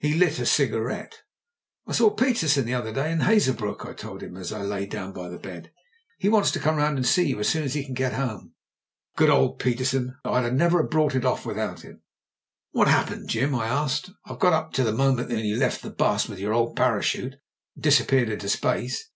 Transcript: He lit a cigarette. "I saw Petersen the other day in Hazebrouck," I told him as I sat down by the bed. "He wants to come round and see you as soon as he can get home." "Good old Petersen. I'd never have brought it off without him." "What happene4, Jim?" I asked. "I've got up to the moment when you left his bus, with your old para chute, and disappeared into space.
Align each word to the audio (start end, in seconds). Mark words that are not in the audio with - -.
He 0.00 0.12
lit 0.14 0.40
a 0.40 0.44
cigarette. 0.44 1.22
"I 1.86 1.92
saw 1.92 2.10
Petersen 2.10 2.64
the 2.64 2.74
other 2.74 2.92
day 2.92 3.12
in 3.12 3.20
Hazebrouck," 3.20 3.86
I 3.86 3.92
told 3.92 4.24
him 4.24 4.36
as 4.36 4.52
I 4.52 4.68
sat 4.68 4.90
down 4.90 5.12
by 5.12 5.28
the 5.28 5.38
bed. 5.38 5.70
"He 6.18 6.28
wants 6.28 6.50
to 6.50 6.58
come 6.58 6.74
round 6.78 6.98
and 6.98 7.06
see 7.06 7.28
you 7.28 7.38
as 7.38 7.48
soon 7.48 7.62
as 7.62 7.74
he 7.74 7.84
can 7.84 7.94
get 7.94 8.14
home." 8.14 8.54
"Good 9.16 9.30
old 9.30 9.60
Petersen. 9.60 10.16
I'd 10.24 10.52
never 10.54 10.82
have 10.82 10.90
brought 10.90 11.14
it 11.14 11.24
off 11.24 11.46
without 11.46 11.82
him." 11.82 12.02
"What 12.72 12.88
happene4, 12.88 13.26
Jim?" 13.26 13.54
I 13.54 13.68
asked. 13.68 14.10
"I've 14.26 14.40
got 14.40 14.52
up 14.52 14.72
to 14.72 14.82
the 14.82 14.90
moment 14.90 15.28
when 15.28 15.44
you 15.44 15.56
left 15.56 15.82
his 15.82 15.92
bus, 15.92 16.28
with 16.28 16.40
your 16.40 16.52
old 16.54 16.74
para 16.74 17.00
chute, 17.00 17.36
and 17.76 17.82
disappeared 17.84 18.30
into 18.30 18.48
space. 18.48 19.12